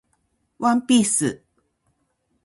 [0.57, 1.43] ワンピース